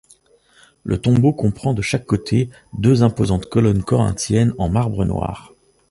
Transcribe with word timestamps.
Le 0.83 0.99
tombeau 0.99 1.31
comprend 1.31 1.75
de 1.75 1.83
chaque 1.83 2.07
côté 2.07 2.49
deux 2.73 3.03
imposantes 3.03 3.45
colonnes 3.45 3.83
corinthiennes 3.83 4.55
en 4.57 4.67
marbre 4.67 5.05
noir. 5.05 5.53